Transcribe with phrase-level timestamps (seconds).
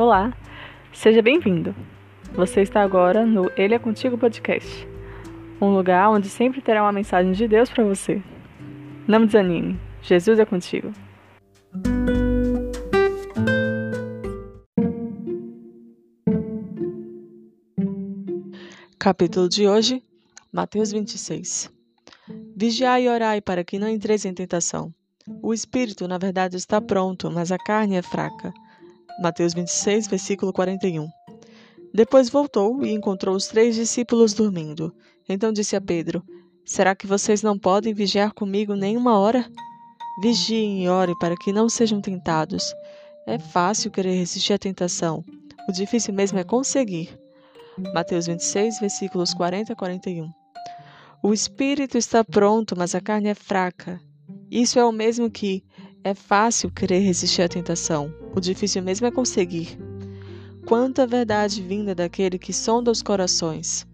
[0.00, 0.34] Olá,
[0.94, 1.76] seja bem-vindo.
[2.32, 4.88] Você está agora no Ele é Contigo Podcast,
[5.60, 8.22] um lugar onde sempre terá uma mensagem de Deus para você.
[9.06, 10.90] Não desanime, Jesus é contigo.
[18.98, 20.02] Capítulo de hoje,
[20.50, 21.70] Mateus 26.
[22.56, 24.94] Vigiai e orai para que não entreis em tentação.
[25.42, 28.50] O espírito, na verdade, está pronto, mas a carne é fraca.
[29.18, 31.08] Mateus 26, versículo 41.
[31.92, 34.94] Depois voltou e encontrou os três discípulos dormindo.
[35.28, 36.22] Então disse a Pedro:
[36.64, 39.50] Será que vocês não podem vigiar comigo nem uma hora?
[40.22, 42.74] Vigiem e orem para que não sejam tentados.
[43.26, 45.24] É fácil querer resistir à tentação.
[45.68, 47.18] O difícil mesmo é conseguir.
[47.94, 50.30] Mateus 26, versículos 40 a 41.
[51.22, 54.00] O espírito está pronto, mas a carne é fraca.
[54.50, 55.64] Isso é o mesmo que
[56.02, 58.12] é fácil querer resistir à tentação.
[58.34, 59.78] O difícil mesmo é conseguir.
[60.66, 63.86] Quanta verdade vinda daquele que sonda os corações.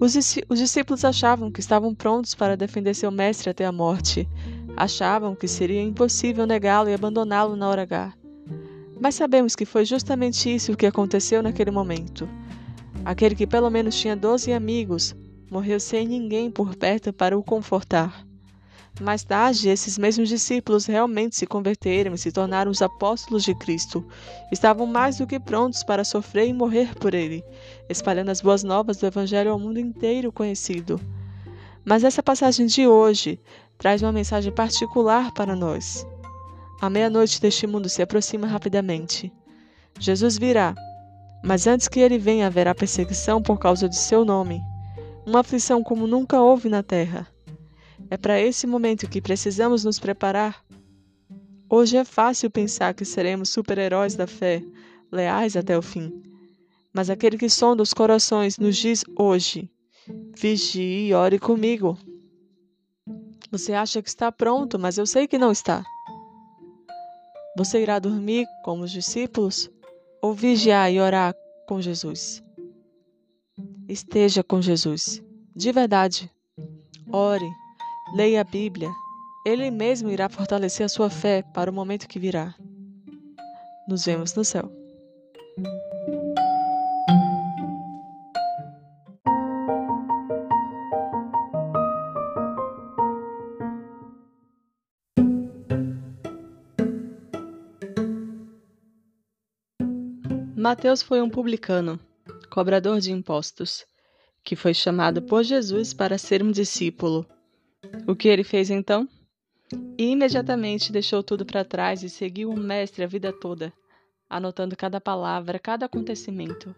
[0.00, 0.14] Os,
[0.48, 4.28] os discípulos achavam que estavam prontos para defender seu mestre até a morte.
[4.76, 8.14] Achavam que seria impossível negá-lo e abandoná-lo na hora H.
[9.00, 12.28] Mas sabemos que foi justamente isso que aconteceu naquele momento.
[13.04, 15.16] Aquele que pelo menos tinha doze amigos
[15.50, 18.27] morreu sem ninguém por perto para o confortar.
[19.00, 24.04] Mais tarde, esses mesmos discípulos realmente se converteram e se tornaram os apóstolos de Cristo.
[24.50, 27.44] Estavam mais do que prontos para sofrer e morrer por ele,
[27.88, 31.00] espalhando as boas novas do Evangelho ao mundo inteiro conhecido.
[31.84, 33.40] Mas essa passagem de hoje
[33.78, 36.04] traz uma mensagem particular para nós.
[36.80, 39.32] A meia-noite deste mundo se aproxima rapidamente.
[40.00, 40.74] Jesus virá,
[41.42, 44.60] mas antes que ele venha haverá perseguição por causa de seu nome,
[45.24, 47.28] uma aflição como nunca houve na terra.
[48.10, 50.64] É para esse momento que precisamos nos preparar.
[51.68, 54.62] Hoje é fácil pensar que seremos super-heróis da fé,
[55.12, 56.22] leais até o fim.
[56.92, 59.70] Mas aquele que sonda os corações nos diz hoje:
[60.34, 61.98] vigie e ore comigo.
[63.50, 65.84] Você acha que está pronto, mas eu sei que não está.
[67.56, 69.70] Você irá dormir como os discípulos
[70.22, 71.34] ou vigiar e orar
[71.66, 72.42] com Jesus?
[73.88, 75.22] Esteja com Jesus,
[75.56, 76.30] de verdade.
[77.10, 77.48] Ore,
[78.14, 78.90] Leia a Bíblia.
[79.44, 82.54] Ele mesmo irá fortalecer a sua fé para o momento que virá.
[83.86, 84.72] Nos vemos no céu.
[100.56, 102.00] Mateus foi um publicano,
[102.50, 103.86] cobrador de impostos,
[104.42, 107.26] que foi chamado por Jesus para ser um discípulo.
[108.06, 109.08] O que ele fez então?
[109.98, 113.72] Imediatamente deixou tudo para trás e seguiu o Mestre a vida toda,
[114.28, 116.74] anotando cada palavra, cada acontecimento.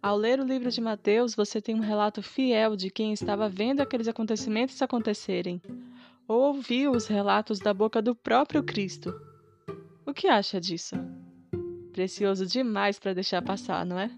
[0.00, 3.80] Ao ler o livro de Mateus, você tem um relato fiel de quem estava vendo
[3.80, 5.60] aqueles acontecimentos acontecerem,
[6.28, 9.14] ou ouviu os relatos da boca do próprio Cristo.
[10.06, 10.94] O que acha disso?
[11.92, 14.10] Precioso demais para deixar passar, não é?